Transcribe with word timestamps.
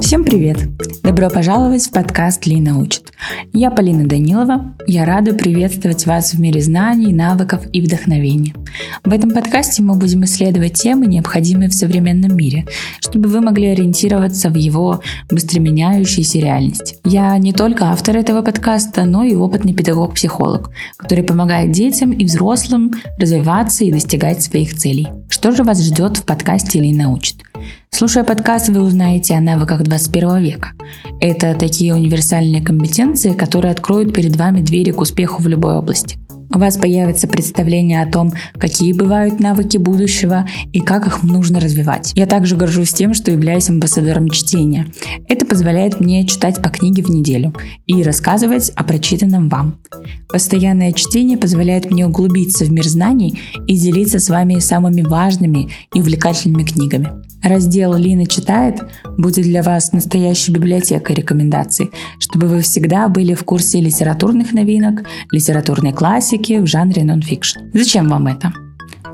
Всем 0.00 0.24
привет! 0.24 0.58
Добро 1.02 1.30
пожаловать 1.30 1.86
в 1.86 1.90
подкаст 1.90 2.46
«Лина 2.46 2.78
учит». 2.78 3.12
Я 3.52 3.70
Полина 3.70 4.06
Данилова. 4.06 4.74
Я 4.86 5.04
рада 5.04 5.32
приветствовать 5.34 6.06
вас 6.06 6.34
в 6.34 6.40
мире 6.40 6.60
знаний, 6.60 7.12
навыков 7.12 7.62
и 7.72 7.80
вдохновения. 7.80 8.54
В 9.04 9.12
этом 9.12 9.30
подкасте 9.30 9.82
мы 9.82 9.96
будем 9.96 10.24
исследовать 10.24 10.74
темы, 10.74 11.06
необходимые 11.06 11.70
в 11.70 11.74
современном 11.74 12.36
мире, 12.36 12.66
чтобы 13.00 13.28
вы 13.28 13.40
могли 13.40 13.68
ориентироваться 13.68 14.50
в 14.50 14.54
его 14.54 15.00
быстро 15.30 15.60
меняющейся 15.60 16.38
реальности. 16.38 16.96
Я 17.04 17.36
не 17.38 17.52
только 17.52 17.86
автор 17.86 18.16
этого 18.16 18.42
подкаста, 18.42 19.04
но 19.04 19.24
и 19.24 19.34
опытный 19.34 19.74
педагог-психолог, 19.74 20.70
который 20.96 21.24
помогает 21.24 21.72
детям 21.72 22.12
и 22.12 22.24
взрослым 22.24 22.92
развиваться 23.18 23.84
и 23.84 23.92
достигать 23.92 24.42
своих 24.42 24.74
целей. 24.74 25.08
Что 25.28 25.52
же 25.52 25.64
вас 25.64 25.82
ждет 25.82 26.18
в 26.18 26.24
подкасте 26.24 26.80
«Лина 26.80 27.10
учит»? 27.10 27.35
Слушая 27.90 28.24
подкаст, 28.24 28.68
вы 28.68 28.82
узнаете 28.82 29.34
о 29.34 29.40
навыках 29.40 29.82
21 29.82 30.38
века. 30.38 30.72
Это 31.20 31.54
такие 31.54 31.94
универсальные 31.94 32.62
компетенции, 32.62 33.32
которые 33.32 33.72
откроют 33.72 34.14
перед 34.14 34.36
вами 34.36 34.60
двери 34.60 34.90
к 34.90 35.00
успеху 35.00 35.42
в 35.42 35.48
любой 35.48 35.76
области. 35.76 36.18
У 36.54 36.58
вас 36.58 36.76
появится 36.76 37.26
представление 37.26 38.02
о 38.02 38.10
том, 38.10 38.32
какие 38.54 38.92
бывают 38.92 39.40
навыки 39.40 39.78
будущего 39.78 40.46
и 40.72 40.80
как 40.80 41.06
их 41.06 41.22
нужно 41.22 41.60
развивать. 41.60 42.12
Я 42.14 42.26
также 42.26 42.56
горжусь 42.56 42.92
тем, 42.92 43.14
что 43.14 43.30
являюсь 43.30 43.68
амбассадором 43.68 44.30
чтения. 44.30 44.86
Это 45.28 45.44
позволяет 45.44 46.00
мне 46.00 46.26
читать 46.26 46.62
по 46.62 46.68
книге 46.68 47.02
в 47.02 47.10
неделю 47.10 47.52
и 47.86 48.02
рассказывать 48.02 48.70
о 48.76 48.84
прочитанном 48.84 49.48
вам. 49.48 49.78
Постоянное 50.28 50.92
чтение 50.92 51.36
позволяет 51.36 51.90
мне 51.90 52.06
углубиться 52.06 52.64
в 52.64 52.70
мир 52.70 52.86
знаний 52.86 53.40
и 53.66 53.76
делиться 53.76 54.18
с 54.18 54.28
вами 54.28 54.58
самыми 54.58 55.02
важными 55.02 55.70
и 55.94 56.00
увлекательными 56.00 56.62
книгами. 56.62 57.10
Раздел 57.46 57.94
«Лина 57.94 58.26
читает» 58.26 58.82
будет 59.16 59.44
для 59.44 59.62
вас 59.62 59.92
настоящей 59.92 60.50
библиотекой 60.50 61.14
рекомендаций, 61.14 61.92
чтобы 62.18 62.48
вы 62.48 62.60
всегда 62.60 63.08
были 63.08 63.34
в 63.34 63.44
курсе 63.44 63.80
литературных 63.80 64.52
новинок, 64.52 65.04
литературной 65.30 65.92
классики 65.92 66.58
в 66.58 66.66
жанре 66.66 67.04
нонфикшн. 67.04 67.60
Зачем 67.72 68.08
вам 68.08 68.26
это? 68.26 68.52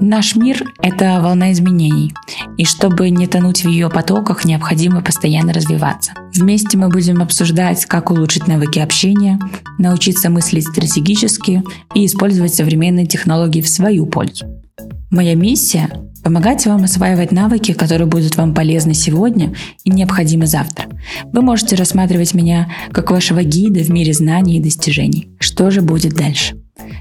Наш 0.01 0.35
мир– 0.35 0.65
это 0.83 1.21
волна 1.23 1.53
изменений, 1.53 2.15
и 2.57 2.65
чтобы 2.65 3.11
не 3.11 3.27
тонуть 3.27 3.65
в 3.65 3.69
ее 3.69 3.91
потоках, 3.91 4.47
необходимо 4.47 5.03
постоянно 5.03 5.53
развиваться. 5.53 6.13
Вместе 6.35 6.79
мы 6.79 6.89
будем 6.89 7.21
обсуждать, 7.21 7.85
как 7.85 8.11
улучшить 8.11 8.49
навыки 8.49 8.79
общения, 8.79 9.39
научиться 9.79 10.31
мыслить 10.31 10.67
стратегически 10.67 11.63
и 11.95 12.07
использовать 12.07 12.55
современные 12.55 13.05
технологии 13.07 13.61
в 13.61 13.69
свою 13.69 14.07
пользу. 14.07 14.47
Моя 15.11 15.35
миссия 15.35 15.91
помогать 16.23 16.67
вам 16.67 16.85
осваивать 16.85 17.33
навыки, 17.33 17.73
которые 17.73 18.07
будут 18.07 18.37
вам 18.37 18.55
полезны 18.55 18.95
сегодня 18.95 19.55
и 19.85 19.91
необходимы 19.91 20.47
завтра. 20.47 20.87
Вы 21.33 21.43
можете 21.43 21.77
рассматривать 21.77 22.35
меня 22.35 22.73
как 22.93 23.11
вашего 23.11 23.43
гида 23.43 23.81
в 23.81 23.91
мире 23.91 24.13
знаний 24.13 24.59
и 24.59 24.63
достижений. 24.63 25.31
Что 25.39 25.71
же 25.71 25.83
будет 25.83 26.15
дальше? 26.15 26.57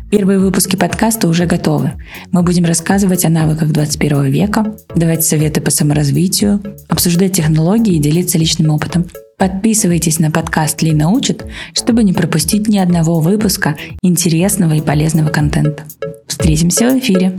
Первые 0.10 0.40
выпуски 0.40 0.76
подкаста 0.76 1.28
уже 1.28 1.46
готовы. 1.46 1.94
Мы 2.32 2.44
будем 2.44 2.66
рассказывать 2.66 3.24
о 3.24 3.30
навыках 3.30 3.72
21 3.72 4.26
века, 4.26 4.76
давать 4.96 5.24
советы 5.24 5.62
по 5.62 5.72
саморазвитию, 5.72 6.62
обсуждать 6.90 7.34
технологии 7.34 7.96
и 7.96 8.00
делиться 8.00 8.38
личным 8.38 8.72
опытом. 8.72 9.08
Подписывайтесь 9.38 10.20
на 10.20 10.30
подкаст 10.30 10.82
«Ли 10.84 10.94
научит», 10.94 11.46
чтобы 11.74 12.04
не 12.04 12.14
пропустить 12.14 12.68
ни 12.68 12.78
одного 12.78 13.22
выпуска 13.22 13.76
интересного 14.04 14.74
и 14.74 14.82
полезного 14.82 15.30
контента. 15.30 15.84
Встретимся 16.28 16.90
в 16.90 17.00
эфире! 17.00 17.38